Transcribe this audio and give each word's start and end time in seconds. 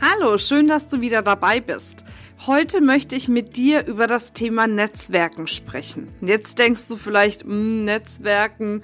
Hallo, 0.00 0.36
schön, 0.36 0.68
dass 0.68 0.88
du 0.88 1.00
wieder 1.00 1.22
dabei 1.22 1.60
bist. 1.60 2.04
Heute 2.46 2.82
möchte 2.82 3.16
ich 3.16 3.28
mit 3.28 3.56
dir 3.56 3.86
über 3.86 4.06
das 4.06 4.34
Thema 4.34 4.66
Netzwerken 4.66 5.46
sprechen. 5.46 6.08
Jetzt 6.20 6.58
denkst 6.58 6.86
du 6.88 6.96
vielleicht, 6.96 7.46
mh, 7.46 7.52
hm, 7.52 7.84
Netzwerken, 7.84 8.82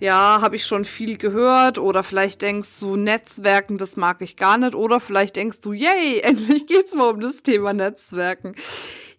ja, 0.00 0.38
habe 0.40 0.56
ich 0.56 0.66
schon 0.66 0.86
viel 0.86 1.18
gehört 1.18 1.78
oder 1.78 2.02
vielleicht 2.02 2.40
denkst 2.40 2.80
du, 2.80 2.96
Netzwerken, 2.96 3.76
das 3.76 3.96
mag 3.96 4.22
ich 4.22 4.36
gar 4.36 4.56
nicht 4.56 4.74
oder 4.74 5.00
vielleicht 5.00 5.36
denkst 5.36 5.60
du, 5.60 5.72
yay, 5.72 6.20
endlich 6.22 6.66
geht's 6.66 6.94
mal 6.94 7.10
um 7.10 7.20
das 7.20 7.42
Thema 7.42 7.74
Netzwerken. 7.74 8.54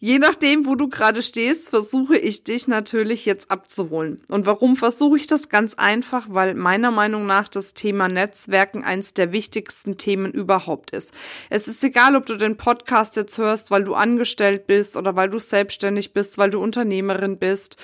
Je 0.05 0.19
nachdem, 0.19 0.67
wo 0.67 0.75
du 0.75 0.87
gerade 0.87 1.23
stehst, 1.23 1.71
versuche 1.71 2.15
ich 2.15 2.43
dich 2.43 2.67
natürlich 2.67 3.25
jetzt 3.25 3.49
abzuholen. 3.49 4.21
Und 4.29 4.45
warum 4.45 4.75
versuche 4.75 5.17
ich 5.17 5.25
das 5.25 5.49
ganz 5.49 5.73
einfach? 5.73 6.27
Weil 6.29 6.53
meiner 6.53 6.91
Meinung 6.91 7.25
nach 7.25 7.47
das 7.47 7.73
Thema 7.73 8.07
Netzwerken 8.07 8.83
eins 8.83 9.15
der 9.15 9.31
wichtigsten 9.31 9.97
Themen 9.97 10.31
überhaupt 10.31 10.91
ist. 10.91 11.11
Es 11.49 11.67
ist 11.67 11.83
egal, 11.83 12.15
ob 12.15 12.27
du 12.27 12.35
den 12.35 12.55
Podcast 12.55 13.15
jetzt 13.15 13.39
hörst, 13.39 13.71
weil 13.71 13.83
du 13.83 13.95
angestellt 13.95 14.67
bist 14.67 14.95
oder 14.95 15.15
weil 15.15 15.31
du 15.31 15.39
selbstständig 15.39 16.13
bist, 16.13 16.37
weil 16.37 16.51
du 16.51 16.59
Unternehmerin 16.59 17.39
bist. 17.39 17.77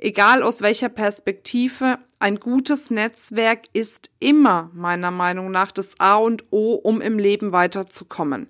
Egal 0.00 0.42
aus 0.42 0.62
welcher 0.62 0.88
Perspektive, 0.88 2.00
ein 2.18 2.40
gutes 2.40 2.90
Netzwerk 2.90 3.66
ist 3.72 4.10
immer 4.18 4.68
meiner 4.74 5.12
Meinung 5.12 5.52
nach 5.52 5.70
das 5.70 6.00
A 6.00 6.16
und 6.16 6.42
O, 6.50 6.74
um 6.74 7.00
im 7.00 7.20
Leben 7.20 7.52
weiterzukommen. 7.52 8.48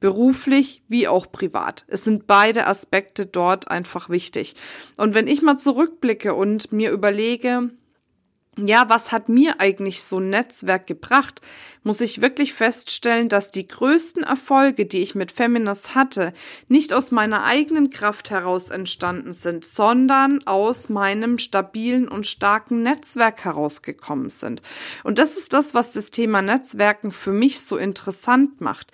Beruflich 0.00 0.82
wie 0.88 1.08
auch 1.08 1.30
privat. 1.30 1.84
Es 1.88 2.04
sind 2.04 2.26
beide 2.26 2.66
Aspekte 2.66 3.26
dort 3.26 3.70
einfach 3.70 4.08
wichtig. 4.08 4.54
Und 4.96 5.14
wenn 5.14 5.26
ich 5.26 5.42
mal 5.42 5.58
zurückblicke 5.58 6.34
und 6.34 6.72
mir 6.72 6.90
überlege, 6.90 7.70
ja, 8.66 8.88
was 8.88 9.12
hat 9.12 9.28
mir 9.28 9.60
eigentlich 9.60 10.02
so 10.02 10.18
ein 10.18 10.30
Netzwerk 10.30 10.86
gebracht, 10.86 11.40
muss 11.84 12.00
ich 12.00 12.20
wirklich 12.20 12.54
feststellen, 12.54 13.28
dass 13.28 13.50
die 13.50 13.68
größten 13.68 14.24
Erfolge, 14.24 14.84
die 14.84 15.00
ich 15.00 15.14
mit 15.14 15.30
Feminist 15.30 15.94
hatte, 15.94 16.32
nicht 16.66 16.92
aus 16.92 17.12
meiner 17.12 17.44
eigenen 17.44 17.90
Kraft 17.90 18.30
heraus 18.30 18.70
entstanden 18.70 19.32
sind, 19.32 19.64
sondern 19.64 20.44
aus 20.46 20.88
meinem 20.88 21.38
stabilen 21.38 22.08
und 22.08 22.26
starken 22.26 22.82
Netzwerk 22.82 23.44
herausgekommen 23.44 24.28
sind. 24.28 24.62
Und 25.04 25.18
das 25.18 25.36
ist 25.36 25.52
das, 25.52 25.72
was 25.74 25.92
das 25.92 26.10
Thema 26.10 26.42
Netzwerken 26.42 27.12
für 27.12 27.32
mich 27.32 27.60
so 27.60 27.76
interessant 27.76 28.60
macht. 28.60 28.90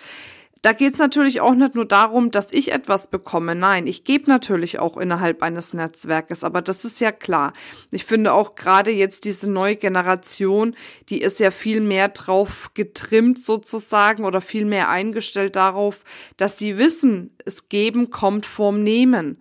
Da 0.65 0.73
geht 0.73 0.95
es 0.95 0.99
natürlich 0.99 1.43
auch 1.43 1.55
nicht 1.55 1.75
nur 1.75 1.85
darum, 1.85 2.31
dass 2.31 2.51
ich 2.51 2.73
etwas 2.73 3.09
bekomme. 3.09 3.55
Nein, 3.55 3.87
ich 3.87 4.03
gebe 4.03 4.31
natürlich 4.31 4.79
auch 4.79 4.97
innerhalb 4.97 5.43
eines 5.43 5.75
Netzwerkes, 5.75 6.43
aber 6.43 6.63
das 6.63 6.87
ist 6.87 7.03
ja 7.03 7.13
klar. 7.13 7.53
Ich 7.91 8.07
finde 8.07 8.33
auch 8.33 8.55
gerade 8.55 8.91
jetzt 8.91 9.27
diese 9.27 9.53
neue 9.53 9.77
Generation, 9.77 10.75
die 11.11 11.21
ist 11.21 11.39
ja 11.39 11.51
viel 11.51 11.83
mehr 11.83 12.09
drauf 12.09 12.71
getrimmt 12.73 13.45
sozusagen 13.45 14.25
oder 14.25 14.41
viel 14.41 14.65
mehr 14.65 14.89
eingestellt 14.89 15.55
darauf, 15.55 16.03
dass 16.39 16.59
sie 16.59 16.79
wissen, 16.79 17.37
es 17.45 17.69
geben 17.69 18.09
kommt 18.09 18.47
vorm 18.47 18.83
Nehmen. 18.83 19.37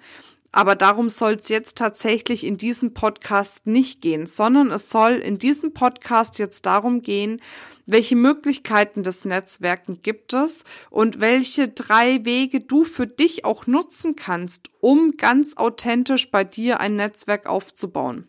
Aber 0.54 0.76
darum 0.76 1.09
soll 1.09 1.34
es 1.34 1.50
jetzt 1.50 1.80
tatsächlich 1.80 2.46
in 2.46 2.58
diesem 2.58 2.94
Podcast 2.94 3.66
nicht 3.66 4.02
gehen, 4.02 4.28
sondern 4.28 4.70
es 4.70 4.88
soll 4.88 5.14
in 5.14 5.40
diesem 5.40 5.73
Podcast 5.73 6.38
jetzt 6.38 6.68
darum 6.68 7.02
gehen, 7.02 7.42
welche 7.88 8.16
Möglichkeiten 8.16 9.02
des 9.02 9.26
Netzwerken 9.26 10.04
gibt 10.04 10.31
es 10.34 10.64
und 10.92 11.20
welche 11.20 11.69
drei 11.69 12.24
Wege 12.24 12.62
du 12.62 12.86
für 12.86 13.08
dich 13.08 13.46
auch 13.46 13.66
nutzen 13.66 14.16
kannst, 14.16 14.69
um 14.80 15.18
ganz 15.18 15.58
authentisch 15.58 16.30
bei 16.30 16.44
dir 16.44 16.80
ein 16.80 16.96
Netzwerk 16.97 17.47
aufzubauen. 17.47 18.28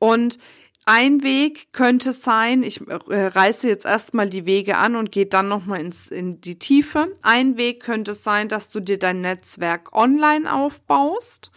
Und 0.00 0.38
ein 0.88 1.22
Weg 1.22 1.74
könnte 1.74 2.14
sein, 2.14 2.62
ich 2.62 2.80
äh, 2.88 3.26
reiße 3.26 3.68
jetzt 3.68 3.84
erstmal 3.84 4.30
die 4.30 4.46
Wege 4.46 4.78
an 4.78 4.96
und 4.96 5.12
gehe 5.12 5.26
dann 5.26 5.46
nochmal 5.46 5.86
in 6.08 6.40
die 6.40 6.58
Tiefe. 6.58 7.12
Ein 7.20 7.58
Weg 7.58 7.80
könnte 7.80 8.14
sein, 8.14 8.48
dass 8.48 8.70
du 8.70 8.80
dir 8.80 8.98
dein 8.98 9.20
Netzwerk 9.20 9.94
online 9.94 10.50
aufbaust. 10.50 11.50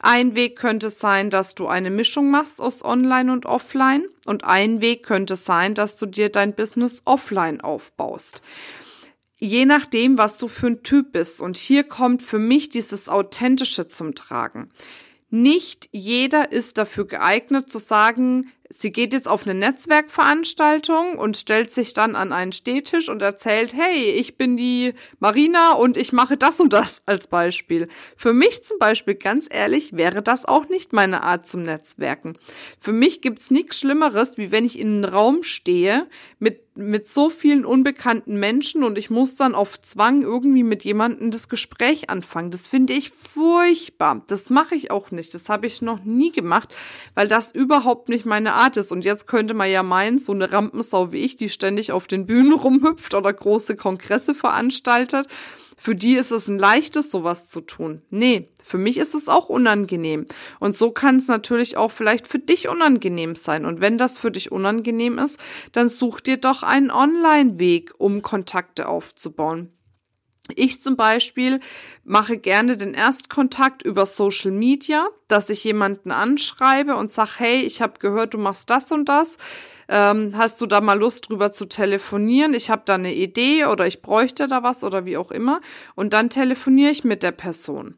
Ein 0.00 0.36
Weg 0.36 0.56
könnte 0.56 0.90
sein, 0.90 1.30
dass 1.30 1.54
du 1.54 1.66
eine 1.66 1.88
Mischung 1.88 2.30
machst 2.30 2.60
aus 2.60 2.84
online 2.84 3.32
und 3.32 3.46
offline. 3.46 4.04
Und 4.26 4.44
ein 4.44 4.82
Weg 4.82 5.02
könnte 5.02 5.36
sein, 5.36 5.72
dass 5.74 5.96
du 5.96 6.04
dir 6.04 6.28
dein 6.28 6.54
Business 6.54 7.00
offline 7.06 7.62
aufbaust 7.62 8.42
je 9.38 9.66
nachdem, 9.66 10.16
was 10.16 10.38
du 10.38 10.48
für 10.48 10.68
ein 10.68 10.82
Typ 10.82 11.12
bist. 11.12 11.42
Und 11.42 11.58
hier 11.58 11.84
kommt 11.84 12.22
für 12.22 12.38
mich 12.38 12.70
dieses 12.70 13.10
Authentische 13.10 13.86
zum 13.86 14.14
Tragen. 14.14 14.70
Nicht 15.28 15.88
jeder 15.90 16.52
ist 16.52 16.78
dafür 16.78 17.06
geeignet 17.06 17.68
zu 17.68 17.80
sagen, 17.80 18.52
Sie 18.76 18.90
geht 18.90 19.12
jetzt 19.12 19.28
auf 19.28 19.46
eine 19.46 19.54
Netzwerkveranstaltung 19.54 21.16
und 21.16 21.36
stellt 21.36 21.70
sich 21.70 21.94
dann 21.94 22.16
an 22.16 22.32
einen 22.32 22.50
Stehtisch 22.50 23.08
und 23.08 23.22
erzählt, 23.22 23.72
hey, 23.72 24.10
ich 24.10 24.36
bin 24.36 24.56
die 24.56 24.94
Marina 25.20 25.74
und 25.74 25.96
ich 25.96 26.12
mache 26.12 26.36
das 26.36 26.58
und 26.58 26.72
das 26.72 27.00
als 27.06 27.28
Beispiel. 27.28 27.86
Für 28.16 28.32
mich 28.32 28.64
zum 28.64 28.80
Beispiel, 28.80 29.14
ganz 29.14 29.46
ehrlich, 29.48 29.96
wäre 29.96 30.22
das 30.22 30.44
auch 30.44 30.68
nicht 30.68 30.92
meine 30.92 31.22
Art 31.22 31.46
zum 31.46 31.62
Netzwerken. 31.62 32.36
Für 32.80 32.92
mich 32.92 33.20
gibt's 33.20 33.52
nichts 33.52 33.78
Schlimmeres, 33.78 34.38
wie 34.38 34.50
wenn 34.50 34.64
ich 34.64 34.76
in 34.76 35.04
einem 35.04 35.14
Raum 35.14 35.44
stehe 35.44 36.08
mit 36.40 36.63
mit 36.76 37.06
so 37.06 37.30
vielen 37.30 37.64
unbekannten 37.64 38.40
Menschen 38.40 38.82
und 38.82 38.98
ich 38.98 39.08
muss 39.08 39.36
dann 39.36 39.54
auf 39.54 39.80
Zwang 39.80 40.22
irgendwie 40.22 40.64
mit 40.64 40.82
jemandem 40.82 41.30
das 41.30 41.48
Gespräch 41.48 42.10
anfangen. 42.10 42.50
Das 42.50 42.66
finde 42.66 42.94
ich 42.94 43.10
furchtbar. 43.10 44.22
Das 44.26 44.50
mache 44.50 44.74
ich 44.74 44.90
auch 44.90 45.12
nicht. 45.12 45.34
Das 45.34 45.48
habe 45.48 45.68
ich 45.68 45.82
noch 45.82 46.02
nie 46.02 46.32
gemacht, 46.32 46.74
weil 47.14 47.28
das 47.28 47.54
überhaupt 47.54 48.08
nicht 48.08 48.26
meine 48.26 48.54
Art 48.54 48.76
ist. 48.76 48.90
Und 48.90 49.04
jetzt 49.04 49.28
könnte 49.28 49.54
man 49.54 49.70
ja 49.70 49.84
meinen, 49.84 50.18
so 50.18 50.32
eine 50.32 50.50
Rampensau 50.50 51.12
wie 51.12 51.18
ich, 51.18 51.36
die 51.36 51.48
ständig 51.48 51.92
auf 51.92 52.08
den 52.08 52.26
Bühnen 52.26 52.52
rumhüpft 52.54 53.14
oder 53.14 53.32
große 53.32 53.76
Kongresse 53.76 54.34
veranstaltet, 54.34 55.28
für 55.76 55.94
die 55.94 56.16
ist 56.16 56.30
es 56.30 56.48
ein 56.48 56.58
leichtes, 56.58 57.10
sowas 57.10 57.48
zu 57.48 57.60
tun. 57.60 58.02
Nee, 58.10 58.48
für 58.64 58.78
mich 58.78 58.98
ist 58.98 59.14
es 59.14 59.28
auch 59.28 59.48
unangenehm. 59.48 60.26
Und 60.60 60.74
so 60.74 60.90
kann 60.90 61.16
es 61.16 61.28
natürlich 61.28 61.76
auch 61.76 61.90
vielleicht 61.90 62.26
für 62.26 62.38
dich 62.38 62.68
unangenehm 62.68 63.36
sein. 63.36 63.64
Und 63.64 63.80
wenn 63.80 63.98
das 63.98 64.18
für 64.18 64.30
dich 64.30 64.52
unangenehm 64.52 65.18
ist, 65.18 65.38
dann 65.72 65.88
such 65.88 66.20
dir 66.20 66.36
doch 66.36 66.62
einen 66.62 66.90
Online-Weg, 66.90 67.92
um 67.98 68.22
Kontakte 68.22 68.88
aufzubauen. 68.88 69.70
Ich 70.54 70.82
zum 70.82 70.96
Beispiel 70.96 71.60
mache 72.04 72.36
gerne 72.36 72.76
den 72.76 72.92
Erstkontakt 72.92 73.82
über 73.82 74.04
Social 74.04 74.50
Media, 74.50 75.06
dass 75.26 75.48
ich 75.48 75.64
jemanden 75.64 76.10
anschreibe 76.10 76.96
und 76.96 77.10
sage, 77.10 77.30
hey, 77.38 77.60
ich 77.62 77.80
habe 77.80 77.98
gehört, 77.98 78.34
du 78.34 78.38
machst 78.38 78.68
das 78.68 78.92
und 78.92 79.08
das. 79.08 79.38
Ähm, 79.88 80.34
hast 80.36 80.60
du 80.60 80.66
da 80.66 80.82
mal 80.82 80.98
Lust 80.98 81.30
drüber 81.30 81.52
zu 81.52 81.64
telefonieren? 81.64 82.52
Ich 82.52 82.68
habe 82.68 82.82
da 82.84 82.94
eine 82.94 83.14
Idee 83.14 83.64
oder 83.66 83.86
ich 83.86 84.02
bräuchte 84.02 84.46
da 84.46 84.62
was 84.62 84.84
oder 84.84 85.06
wie 85.06 85.16
auch 85.16 85.30
immer. 85.30 85.60
Und 85.94 86.12
dann 86.12 86.28
telefoniere 86.28 86.90
ich 86.90 87.04
mit 87.04 87.22
der 87.22 87.32
Person. 87.32 87.96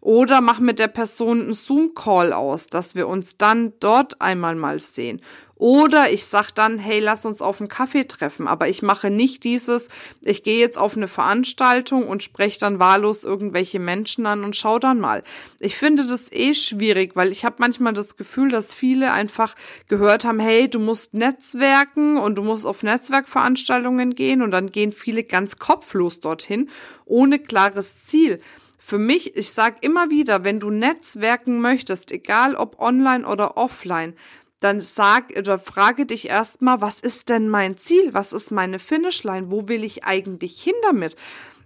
Oder 0.00 0.40
mach 0.40 0.60
mit 0.60 0.78
der 0.78 0.88
Person 0.88 1.40
einen 1.42 1.54
Zoom-Call 1.54 2.32
aus, 2.32 2.68
dass 2.68 2.94
wir 2.94 3.08
uns 3.08 3.36
dann 3.36 3.72
dort 3.80 4.20
einmal 4.20 4.54
mal 4.54 4.80
sehen. 4.80 5.20
Oder 5.56 6.10
ich 6.12 6.26
sag 6.26 6.50
dann, 6.50 6.78
hey, 6.78 6.98
lass 6.98 7.24
uns 7.24 7.40
auf 7.40 7.60
einen 7.60 7.68
Kaffee 7.68 8.04
treffen. 8.06 8.48
Aber 8.48 8.68
ich 8.68 8.82
mache 8.82 9.08
nicht 9.08 9.44
dieses, 9.44 9.88
ich 10.20 10.42
gehe 10.42 10.58
jetzt 10.58 10.76
auf 10.76 10.96
eine 10.96 11.06
Veranstaltung 11.06 12.08
und 12.08 12.22
spreche 12.22 12.58
dann 12.58 12.80
wahllos 12.80 13.22
irgendwelche 13.24 13.78
Menschen 13.78 14.26
an 14.26 14.42
und 14.42 14.56
schau 14.56 14.78
dann 14.78 14.98
mal. 15.00 15.22
Ich 15.60 15.76
finde 15.76 16.06
das 16.06 16.30
eh 16.32 16.54
schwierig, 16.54 17.14
weil 17.14 17.30
ich 17.30 17.44
habe 17.44 17.56
manchmal 17.60 17.92
das 17.92 18.16
Gefühl, 18.16 18.50
dass 18.50 18.74
viele 18.74 19.12
einfach 19.12 19.54
gehört 19.88 20.24
haben, 20.24 20.40
hey, 20.40 20.68
du 20.68 20.80
musst 20.80 21.14
netzwerken 21.14 22.18
und 22.18 22.34
du 22.36 22.42
musst 22.42 22.66
auf 22.66 22.82
Netzwerkveranstaltungen 22.82 24.14
gehen 24.14 24.42
und 24.42 24.50
dann 24.50 24.72
gehen 24.72 24.92
viele 24.92 25.22
ganz 25.22 25.58
kopflos 25.58 26.20
dorthin, 26.20 26.68
ohne 27.04 27.38
klares 27.38 28.04
Ziel. 28.04 28.40
Für 28.86 28.98
mich, 28.98 29.34
ich 29.34 29.50
sage 29.50 29.78
immer 29.80 30.10
wieder, 30.10 30.44
wenn 30.44 30.60
du 30.60 30.68
netzwerken 30.68 31.62
möchtest, 31.62 32.12
egal 32.12 32.54
ob 32.54 32.78
online 32.78 33.26
oder 33.26 33.56
offline, 33.56 34.12
dann 34.60 34.82
sag 34.82 35.30
oder 35.38 35.58
frage 35.58 36.04
dich 36.04 36.28
erstmal, 36.28 36.82
was 36.82 37.00
ist 37.00 37.30
denn 37.30 37.48
mein 37.48 37.78
Ziel? 37.78 38.12
Was 38.12 38.34
ist 38.34 38.50
meine 38.50 38.78
Finishline? 38.78 39.50
Wo 39.50 39.68
will 39.68 39.84
ich 39.84 40.04
eigentlich 40.04 40.62
hin 40.62 40.74
damit? 40.82 41.16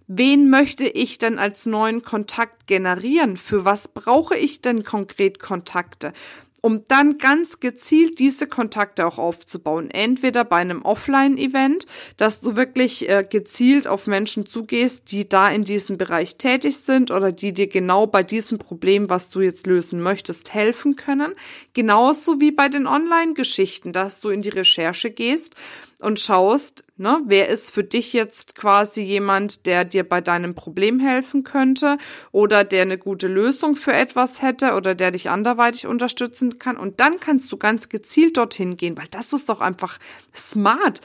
Wen 0.07 0.49
möchte 0.49 0.85
ich 0.85 1.19
denn 1.19 1.41
als 1.41 1.67
neuen 1.67 2.03
Kontakt 2.03 2.69
generieren? 2.69 3.37
Für 3.37 3.65
was 3.65 3.89
brauche 3.89 4.37
ich 4.37 4.61
denn 4.61 4.85
konkret 4.85 5.41
Kontakte? 5.41 6.13
Um 6.61 6.85
dann 6.89 7.19
ganz 7.19 7.61
gezielt 7.61 8.19
diese 8.19 8.47
Kontakte 8.47 9.07
auch 9.07 9.19
aufzubauen. 9.19 9.91
Entweder 9.91 10.45
bei 10.45 10.57
einem 10.57 10.83
Offline-Event, 10.83 11.87
dass 12.17 12.41
du 12.41 12.57
wirklich 12.57 13.09
äh, 13.09 13.25
gezielt 13.29 13.87
auf 13.87 14.07
Menschen 14.07 14.47
zugehst, 14.47 15.13
die 15.13 15.29
da 15.29 15.49
in 15.49 15.65
diesem 15.65 15.99
Bereich 15.99 16.37
tätig 16.37 16.79
sind 16.79 17.11
oder 17.11 17.33
die 17.33 17.53
dir 17.53 17.69
genau 17.69 18.07
bei 18.07 18.23
diesem 18.23 18.59
Problem, 18.59 19.09
was 19.09 19.29
du 19.29 19.41
jetzt 19.41 19.67
lösen 19.67 20.03
möchtest, 20.03 20.53
helfen 20.55 20.97
können. 20.97 21.35
Genauso 21.75 22.41
wie 22.41 22.51
bei 22.51 22.69
den 22.69 22.87
Online-Geschichten, 22.87 23.93
dass 23.93 24.21
du 24.21 24.31
in 24.31 24.43
die 24.43 24.49
Recherche 24.49 25.11
gehst 25.11 25.55
und 26.01 26.21
schaust, 26.21 26.85
ne, 26.97 27.21
wer 27.27 27.49
ist 27.49 27.73
für 27.73 27.83
dich 27.83 28.13
jetzt 28.13 28.55
quasi 28.55 29.03
jemand, 29.03 29.67
der 29.67 29.85
dir 29.85 30.09
bei 30.09 30.21
deinem 30.21 30.55
Problem 30.55 31.01
helfen 31.01 31.43
könnte 31.43 31.99
oder 32.31 32.63
der 32.63 32.83
eine 32.83 32.99
gute 32.99 33.27
Lösung 33.27 33.75
für 33.75 33.93
etwas 33.93 34.41
hätte 34.41 34.75
oder 34.75 34.95
der 34.95 35.11
dich 35.11 35.29
anderweitig 35.29 35.87
unterstützen 35.87 36.59
kann. 36.59 36.77
Und 36.77 37.01
dann 37.01 37.19
kannst 37.19 37.51
du 37.51 37.57
ganz 37.57 37.89
gezielt 37.89 38.37
dorthin 38.37 38.77
gehen, 38.77 38.97
weil 38.97 39.09
das 39.11 39.33
ist 39.33 39.49
doch 39.49 39.61
einfach 39.61 39.99
smart. 40.35 41.01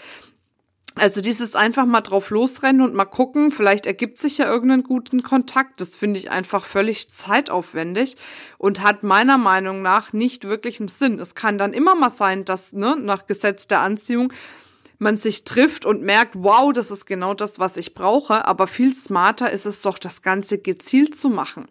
Also 0.96 1.22
dieses 1.22 1.56
einfach 1.56 1.88
mal 1.88 2.02
drauf 2.02 2.30
losrennen 2.30 2.84
und 2.84 2.94
mal 2.94 3.06
gucken, 3.06 3.50
vielleicht 3.50 3.88
ergibt 3.88 4.20
sich 4.20 4.38
ja 4.38 4.46
irgendeinen 4.46 4.84
guten 4.84 5.24
Kontakt. 5.24 5.82
Das 5.82 5.96
finde 5.96 6.20
ich 6.20 6.30
einfach 6.30 6.66
völlig 6.66 7.10
zeitaufwendig 7.10 8.16
und 8.60 8.84
hat 8.84 9.02
meiner 9.02 9.40
Meinung 9.40 9.82
nach 9.82 10.14
nicht 10.14 10.48
wirklich 10.48 10.80
einen 10.80 10.90
Sinn. 10.90 11.20
Es 11.20 11.34
kann 11.34 11.58
dann 11.58 11.74
immer 11.74 11.96
mal 11.96 12.12
sein, 12.12 12.46
dass 12.46 12.74
ne, 12.74 12.96
nach 12.96 13.26
Gesetz 13.26 13.68
der 13.68 13.80
Anziehung 13.80 14.32
man 15.00 15.18
sich 15.18 15.44
trifft 15.44 15.86
und 15.86 16.02
merkt, 16.02 16.36
wow, 16.38 16.72
das 16.74 16.92
ist 16.92 17.06
genau 17.06 17.34
das, 17.34 17.60
was 17.60 17.78
ich 17.78 17.94
brauche, 17.94 18.46
aber 18.46 18.68
viel 18.68 18.94
smarter 18.94 19.52
ist 19.52 19.66
es 19.66 19.82
doch, 19.82 20.00
das 20.00 20.22
Ganze 20.22 20.58
gezielt 20.58 21.16
zu 21.16 21.30
machen. 21.30 21.68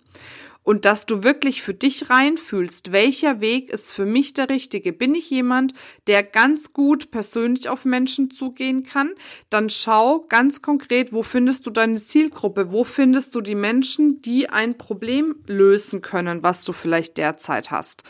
Und 0.65 0.85
dass 0.85 1.07
du 1.07 1.25
wirklich 1.25 1.61
für 1.61 1.75
dich 1.75 2.09
reinfühlst, 2.09 2.93
welcher 2.93 3.41
Weg 3.41 3.71
ist 3.71 3.91
für 3.93 4.07
mich 4.07 4.33
der 4.33 4.49
richtige. 4.49 4.93
Bin 4.93 5.15
ich 5.17 5.29
jemand, 5.29 5.75
der 6.07 6.23
ganz 6.23 6.73
gut 6.73 7.11
persönlich 7.11 7.69
auf 7.69 7.85
Menschen 7.85 8.31
zugehen 8.31 8.85
kann? 8.85 9.13
Dann 9.51 9.71
schau 9.71 10.21
ganz 10.29 10.63
konkret, 10.63 11.13
wo 11.13 11.25
findest 11.25 11.67
du 11.67 11.71
deine 11.71 12.01
Zielgruppe? 12.01 12.71
Wo 12.71 12.85
findest 12.85 13.35
du 13.35 13.41
die 13.41 13.57
Menschen, 13.57 14.23
die 14.23 14.51
ein 14.51 14.79
Problem 14.79 15.35
lösen 15.47 16.01
können, 16.01 16.45
was 16.45 16.65
du 16.65 16.73
vielleicht 16.73 17.19
derzeit 17.19 17.73
hast? 17.73 18.05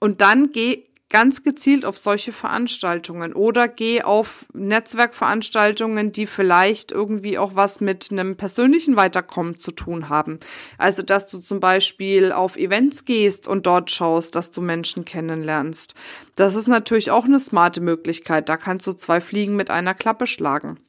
Und 0.00 0.20
dann 0.20 0.50
geh 0.50 0.84
ganz 1.14 1.44
gezielt 1.44 1.84
auf 1.84 1.96
solche 1.96 2.32
Veranstaltungen 2.32 3.34
oder 3.34 3.68
geh 3.68 4.02
auf 4.02 4.46
Netzwerkveranstaltungen, 4.52 6.10
die 6.10 6.26
vielleicht 6.26 6.90
irgendwie 6.90 7.38
auch 7.38 7.54
was 7.54 7.80
mit 7.80 8.10
einem 8.10 8.36
persönlichen 8.36 8.96
Weiterkommen 8.96 9.56
zu 9.56 9.70
tun 9.70 10.08
haben. 10.08 10.40
Also, 10.76 11.04
dass 11.04 11.28
du 11.28 11.38
zum 11.38 11.60
Beispiel 11.60 12.32
auf 12.32 12.56
Events 12.56 13.04
gehst 13.04 13.46
und 13.46 13.64
dort 13.64 13.92
schaust, 13.92 14.34
dass 14.34 14.50
du 14.50 14.60
Menschen 14.60 15.04
kennenlernst. 15.04 15.94
Das 16.34 16.56
ist 16.56 16.66
natürlich 16.66 17.12
auch 17.12 17.26
eine 17.26 17.38
smarte 17.38 17.80
Möglichkeit. 17.80 18.48
Da 18.48 18.56
kannst 18.56 18.84
du 18.88 18.92
zwei 18.92 19.20
Fliegen 19.20 19.54
mit 19.54 19.70
einer 19.70 19.94
Klappe 19.94 20.26
schlagen. 20.26 20.80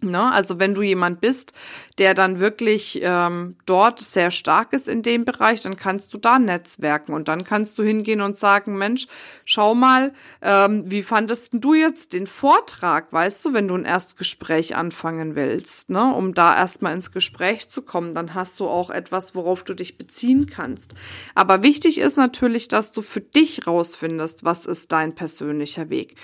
Ne? 0.00 0.32
Also 0.32 0.60
wenn 0.60 0.74
du 0.74 0.82
jemand 0.82 1.20
bist, 1.20 1.52
der 1.98 2.14
dann 2.14 2.38
wirklich 2.38 3.00
ähm, 3.02 3.56
dort 3.66 4.00
sehr 4.00 4.30
stark 4.30 4.72
ist 4.72 4.86
in 4.86 5.02
dem 5.02 5.24
Bereich, 5.24 5.60
dann 5.60 5.76
kannst 5.76 6.14
du 6.14 6.18
da 6.18 6.38
netzwerken 6.38 7.12
und 7.12 7.26
dann 7.26 7.42
kannst 7.42 7.78
du 7.78 7.82
hingehen 7.82 8.20
und 8.20 8.36
sagen, 8.36 8.78
Mensch, 8.78 9.08
schau 9.44 9.74
mal, 9.74 10.12
ähm, 10.40 10.84
wie 10.86 11.02
fandest 11.02 11.54
du 11.54 11.74
jetzt 11.74 12.12
den 12.12 12.28
Vortrag, 12.28 13.12
weißt 13.12 13.44
du, 13.44 13.52
wenn 13.52 13.66
du 13.66 13.74
ein 13.74 13.84
Erstgespräch 13.84 14.76
anfangen 14.76 15.34
willst, 15.34 15.90
ne? 15.90 16.14
um 16.14 16.32
da 16.32 16.56
erstmal 16.56 16.94
ins 16.94 17.10
Gespräch 17.10 17.68
zu 17.68 17.82
kommen, 17.82 18.14
dann 18.14 18.34
hast 18.34 18.60
du 18.60 18.68
auch 18.68 18.90
etwas, 18.90 19.34
worauf 19.34 19.64
du 19.64 19.74
dich 19.74 19.98
beziehen 19.98 20.46
kannst. 20.46 20.94
Aber 21.34 21.64
wichtig 21.64 21.98
ist 21.98 22.16
natürlich, 22.16 22.68
dass 22.68 22.92
du 22.92 23.02
für 23.02 23.20
dich 23.20 23.66
rausfindest, 23.66 24.44
was 24.44 24.64
ist 24.64 24.92
dein 24.92 25.14
persönlicher 25.14 25.90
Weg. 25.90 26.14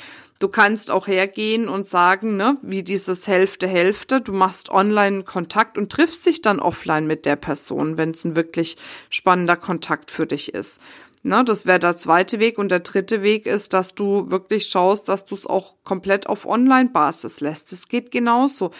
Du 0.41 0.49
kannst 0.49 0.91
auch 0.91 1.07
hergehen 1.07 1.69
und 1.69 1.87
sagen, 1.87 2.37
ne, 2.37 2.59
wie 2.61 2.83
dieses 2.83 3.29
Hälfte 3.29 3.67
Hälfte, 3.69 4.21
du 4.21 4.33
machst 4.33 4.69
online 4.69 5.23
Kontakt 5.23 5.79
und 5.79 5.93
triffst 5.93 6.27
dich 6.27 6.43
dann 6.43 6.59
offline 6.59 7.07
mit 7.07 7.25
der 7.25 7.37
Person, 7.37 7.97
wenn 7.97 8.11
es 8.11 8.25
ein 8.25 8.35
wirklich 8.35 8.77
spannender 9.11 9.57
Kontakt 9.57 10.11
für 10.11 10.27
dich 10.27 10.53
ist. 10.53 10.81
Ne, 11.23 11.43
das 11.43 11.65
wäre 11.65 11.79
der 11.79 11.97
zweite 11.97 12.39
Weg. 12.39 12.59
Und 12.59 12.69
der 12.69 12.81
dritte 12.81 13.23
Weg 13.23 13.47
ist, 13.47 13.73
dass 13.73 13.95
du 13.95 14.29
wirklich 14.29 14.67
schaust, 14.67 15.09
dass 15.09 15.25
du 15.25 15.35
es 15.35 15.47
auch 15.47 15.77
komplett 15.83 16.27
auf 16.27 16.47
Online-Basis 16.47 17.41
lässt. 17.41 17.73
Es 17.73 17.89
geht 17.89 18.11
genauso. 18.11 18.73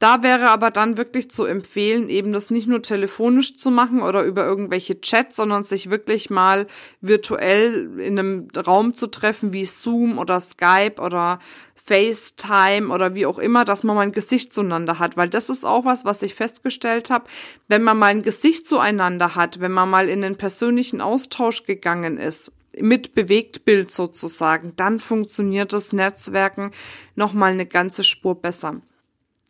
Da 0.00 0.22
wäre 0.22 0.50
aber 0.50 0.70
dann 0.70 0.96
wirklich 0.96 1.28
zu 1.28 1.44
empfehlen, 1.44 2.08
eben 2.08 2.32
das 2.32 2.50
nicht 2.50 2.68
nur 2.68 2.82
telefonisch 2.82 3.56
zu 3.56 3.70
machen 3.70 4.00
oder 4.00 4.22
über 4.22 4.44
irgendwelche 4.44 5.00
Chats, 5.00 5.36
sondern 5.36 5.64
sich 5.64 5.90
wirklich 5.90 6.30
mal 6.30 6.68
virtuell 7.00 7.98
in 7.98 8.16
einem 8.18 8.48
Raum 8.56 8.94
zu 8.94 9.08
treffen 9.08 9.52
wie 9.52 9.66
Zoom 9.66 10.18
oder 10.18 10.38
Skype 10.38 11.00
oder 11.00 11.40
FaceTime 11.74 12.92
oder 12.92 13.14
wie 13.14 13.26
auch 13.26 13.38
immer, 13.38 13.64
dass 13.64 13.82
man 13.82 13.96
mal 13.96 14.02
ein 14.02 14.12
Gesicht 14.12 14.52
zueinander 14.52 14.98
hat, 14.98 15.16
weil 15.16 15.30
das 15.30 15.48
ist 15.48 15.64
auch 15.64 15.84
was, 15.84 16.04
was 16.04 16.22
ich 16.22 16.34
festgestellt 16.34 17.10
habe, 17.10 17.24
wenn 17.66 17.82
man 17.82 17.98
mal 17.98 18.06
ein 18.06 18.22
Gesicht 18.22 18.66
zueinander 18.66 19.34
hat, 19.34 19.60
wenn 19.60 19.72
man 19.72 19.90
mal 19.90 20.08
in 20.08 20.22
den 20.22 20.36
persönlichen 20.36 21.00
Austausch 21.00 21.64
gegangen 21.64 22.18
ist, 22.18 22.52
mit 22.78 23.14
Bewegtbild 23.14 23.90
sozusagen, 23.90 24.74
dann 24.76 25.00
funktioniert 25.00 25.72
das 25.72 25.92
Netzwerken 25.92 26.70
noch 27.16 27.32
mal 27.32 27.52
eine 27.52 27.66
ganze 27.66 28.04
Spur 28.04 28.40
besser. 28.40 28.80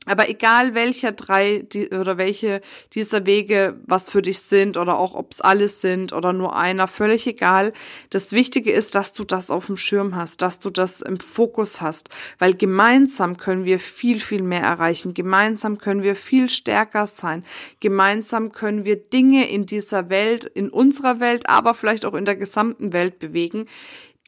Aber 0.08 0.28
egal 0.28 0.74
welcher 0.74 1.12
drei 1.12 1.58
die, 1.72 1.88
oder 1.90 2.18
welche 2.18 2.60
dieser 2.94 3.26
Wege 3.26 3.78
was 3.86 4.10
für 4.10 4.22
dich 4.22 4.40
sind 4.40 4.76
oder 4.76 4.98
auch 4.98 5.14
ob 5.14 5.32
es 5.32 5.40
alles 5.40 5.80
sind 5.80 6.12
oder 6.12 6.32
nur 6.32 6.56
einer, 6.56 6.88
völlig 6.88 7.26
egal. 7.26 7.72
Das 8.10 8.32
Wichtige 8.32 8.72
ist, 8.72 8.94
dass 8.94 9.12
du 9.12 9.24
das 9.24 9.50
auf 9.50 9.66
dem 9.66 9.76
Schirm 9.76 10.16
hast, 10.16 10.42
dass 10.42 10.58
du 10.58 10.70
das 10.70 11.00
im 11.00 11.20
Fokus 11.20 11.80
hast, 11.80 12.08
weil 12.38 12.54
gemeinsam 12.54 13.36
können 13.36 13.64
wir 13.64 13.78
viel, 13.78 14.20
viel 14.20 14.42
mehr 14.42 14.62
erreichen. 14.62 15.14
Gemeinsam 15.14 15.78
können 15.78 16.02
wir 16.02 16.16
viel 16.16 16.48
stärker 16.48 17.06
sein. 17.06 17.44
Gemeinsam 17.80 18.52
können 18.52 18.84
wir 18.84 18.96
Dinge 18.96 19.48
in 19.48 19.66
dieser 19.66 20.08
Welt, 20.08 20.44
in 20.44 20.70
unserer 20.70 21.20
Welt, 21.20 21.48
aber 21.48 21.74
vielleicht 21.74 22.04
auch 22.04 22.14
in 22.14 22.24
der 22.24 22.36
gesamten 22.36 22.92
Welt 22.92 23.18
bewegen, 23.18 23.66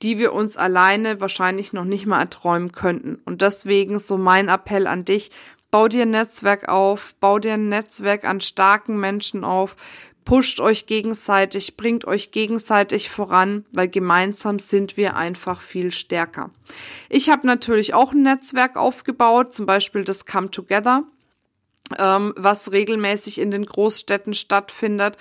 die 0.03 0.19
wir 0.19 0.33
uns 0.33 0.56
alleine 0.56 1.21
wahrscheinlich 1.21 1.73
noch 1.73 1.85
nicht 1.85 2.06
mal 2.06 2.21
erträumen 2.21 2.73
könnten. 2.73 3.21
Und 3.25 3.43
deswegen 3.43 3.99
so 3.99 4.17
mein 4.17 4.49
Appell 4.49 4.87
an 4.87 5.05
dich, 5.05 5.31
Bau 5.70 5.88
dir 5.88 6.02
ein 6.02 6.11
Netzwerk 6.11 6.69
auf, 6.69 7.14
bau 7.20 7.38
dir 7.38 7.55
ein 7.55 7.69
Netzwerk 7.69 8.25
an 8.25 8.40
starken 8.40 8.99
Menschen 8.99 9.44
auf, 9.44 9.76
pusht 10.25 10.61
euch 10.61 10.87
gegenseitig, 10.87 11.76
bringt 11.76 12.05
euch 12.05 12.31
gegenseitig 12.31 13.11
voran, 13.11 13.64
weil 13.72 13.88
gemeinsam 13.88 14.58
sind 14.58 14.96
wir 14.96 15.17
einfach 15.17 15.61
viel 15.61 15.93
stärker. 15.93 16.50
Ich 17.08 17.31
habe 17.31 17.46
natürlich 17.46 17.94
auch 17.94 18.12
ein 18.12 18.22
Netzwerk 18.22 18.76
aufgebaut, 18.76 19.52
zum 19.52 19.67
Beispiel 19.67 20.05
das 20.05 20.26
Come 20.26 20.50
Together, 20.50 21.05
ähm, 21.99 22.34
was 22.37 22.73
regelmäßig 22.73 23.38
in 23.38 23.50
den 23.50 23.66
Großstädten 23.66 24.34
stattfindet. 24.34 25.16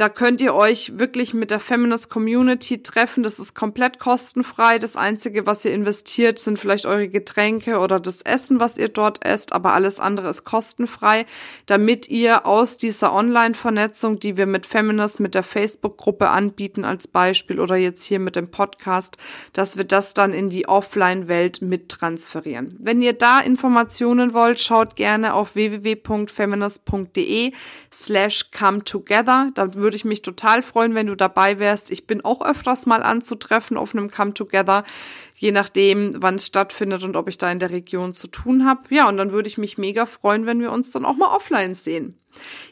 Da 0.00 0.08
könnt 0.08 0.40
ihr 0.40 0.54
euch 0.54 0.98
wirklich 0.98 1.34
mit 1.34 1.50
der 1.50 1.60
Feminist 1.60 2.08
Community 2.08 2.82
treffen. 2.82 3.22
Das 3.22 3.38
ist 3.38 3.54
komplett 3.54 3.98
kostenfrei. 3.98 4.78
Das 4.78 4.96
Einzige, 4.96 5.44
was 5.44 5.62
ihr 5.66 5.74
investiert, 5.74 6.38
sind 6.38 6.58
vielleicht 6.58 6.86
eure 6.86 7.10
Getränke 7.10 7.80
oder 7.80 8.00
das 8.00 8.22
Essen, 8.22 8.60
was 8.60 8.78
ihr 8.78 8.88
dort 8.88 9.22
esst. 9.26 9.52
Aber 9.52 9.74
alles 9.74 10.00
andere 10.00 10.30
ist 10.30 10.44
kostenfrei, 10.44 11.26
damit 11.66 12.08
ihr 12.08 12.46
aus 12.46 12.78
dieser 12.78 13.12
Online-Vernetzung, 13.12 14.18
die 14.18 14.38
wir 14.38 14.46
mit 14.46 14.64
Feminist, 14.64 15.20
mit 15.20 15.34
der 15.34 15.42
Facebook-Gruppe 15.42 16.30
anbieten 16.30 16.86
als 16.86 17.06
Beispiel 17.06 17.60
oder 17.60 17.76
jetzt 17.76 18.02
hier 18.02 18.20
mit 18.20 18.36
dem 18.36 18.50
Podcast, 18.50 19.18
dass 19.52 19.76
wir 19.76 19.84
das 19.84 20.14
dann 20.14 20.32
in 20.32 20.48
die 20.48 20.66
Offline-Welt 20.66 21.60
mittransferieren. 21.60 22.74
Wenn 22.78 23.02
ihr 23.02 23.12
da 23.12 23.40
Informationen 23.40 24.32
wollt, 24.32 24.60
schaut 24.60 24.96
gerne 24.96 25.34
auf 25.34 25.56
www.feminist.de 25.56 27.52
slash 27.92 28.50
come 28.50 28.82
together. 28.82 29.50
Da 29.54 29.74
würde 29.90 29.96
ich 29.96 30.04
mich 30.04 30.22
total 30.22 30.62
freuen, 30.62 30.94
wenn 30.94 31.08
du 31.08 31.16
dabei 31.16 31.58
wärst. 31.58 31.90
Ich 31.90 32.06
bin 32.06 32.24
auch 32.24 32.46
öfters 32.46 32.86
mal 32.86 33.02
anzutreffen 33.02 33.76
auf 33.76 33.92
einem 33.92 34.08
Come 34.08 34.34
Together, 34.34 34.84
je 35.36 35.50
nachdem, 35.50 36.12
wann 36.16 36.36
es 36.36 36.46
stattfindet 36.46 37.02
und 37.02 37.16
ob 37.16 37.28
ich 37.28 37.38
da 37.38 37.50
in 37.50 37.58
der 37.58 37.72
Region 37.72 38.14
zu 38.14 38.28
tun 38.28 38.66
habe. 38.66 38.82
Ja, 38.94 39.08
und 39.08 39.16
dann 39.16 39.32
würde 39.32 39.48
ich 39.48 39.58
mich 39.58 39.78
mega 39.78 40.06
freuen, 40.06 40.46
wenn 40.46 40.60
wir 40.60 40.70
uns 40.70 40.92
dann 40.92 41.04
auch 41.04 41.16
mal 41.16 41.34
offline 41.34 41.74
sehen. 41.74 42.16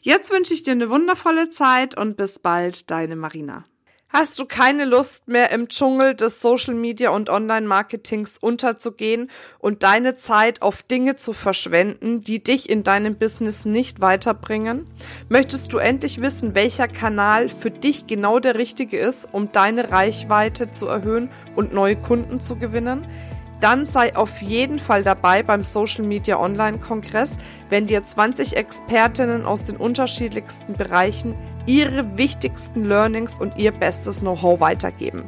Jetzt 0.01 0.31
wünsche 0.31 0.55
ich 0.55 0.63
dir 0.63 0.71
eine 0.71 0.91
wundervolle 0.91 1.49
Zeit 1.49 1.99
und 1.99 2.17
bis 2.17 2.39
bald, 2.39 2.89
deine 2.89 3.17
Marina. 3.17 3.65
Hast 4.11 4.39
du 4.39 4.47
keine 4.47 4.87
Lust 4.87 5.29
mehr 5.29 5.51
im 5.53 5.69
Dschungel 5.69 6.15
des 6.15 6.41
Social 6.41 6.73
Media 6.73 7.11
und 7.11 7.29
Online 7.29 7.67
Marketings 7.67 8.39
unterzugehen 8.39 9.31
und 9.59 9.83
deine 9.83 10.17
Zeit 10.17 10.63
auf 10.63 10.83
Dinge 10.83 11.17
zu 11.17 11.35
verschwenden, 11.35 12.23
die 12.23 12.43
dich 12.43 12.71
in 12.71 12.85
deinem 12.85 13.17
Business 13.17 13.67
nicht 13.67 14.01
weiterbringen? 14.01 14.87
Möchtest 15.29 15.75
du 15.75 15.77
endlich 15.77 16.23
wissen, 16.23 16.55
welcher 16.55 16.89
Kanal 16.89 17.51
für 17.51 17.71
dich 17.71 18.07
genau 18.07 18.39
der 18.39 18.55
richtige 18.55 18.99
ist, 18.99 19.29
um 19.31 19.53
deine 19.53 19.91
Reichweite 19.91 20.73
zu 20.73 20.87
erhöhen 20.87 21.29
und 21.55 21.75
neue 21.75 21.97
Kunden 21.97 22.41
zu 22.41 22.57
gewinnen? 22.57 23.05
Dann 23.61 23.85
sei 23.85 24.17
auf 24.17 24.41
jeden 24.41 24.79
Fall 24.79 25.03
dabei 25.03 25.43
beim 25.43 25.65
Social 25.65 26.05
Media 26.05 26.41
Online 26.41 26.79
Kongress, 26.79 27.37
wenn 27.69 27.85
dir 27.85 28.05
20 28.05 28.57
Expertinnen 28.57 29.45
aus 29.45 29.65
den 29.65 29.77
unterschiedlichsten 29.77 30.75
Bereichen 30.75 31.35
ihre 31.69 32.17
wichtigsten 32.17 32.85
Learnings 32.85 33.39
und 33.39 33.57
ihr 33.57 33.71
bestes 33.71 34.19
Know-how 34.21 34.59
weitergeben. 34.59 35.23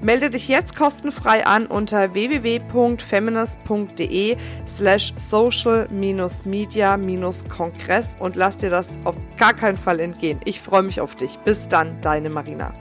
Melde 0.00 0.30
dich 0.30 0.48
jetzt 0.48 0.74
kostenfrei 0.74 1.44
an 1.46 1.66
unter 1.66 2.14
www.feminist.de 2.14 4.36
slash 4.66 5.12
social-media-kongress 5.16 8.16
und 8.18 8.34
lass 8.34 8.56
dir 8.56 8.70
das 8.70 8.98
auf 9.04 9.14
gar 9.36 9.54
keinen 9.54 9.78
Fall 9.78 10.00
entgehen. 10.00 10.40
Ich 10.44 10.60
freue 10.60 10.82
mich 10.82 11.00
auf 11.00 11.14
dich. 11.14 11.38
Bis 11.40 11.68
dann, 11.68 12.00
deine 12.00 12.30
Marina. 12.30 12.74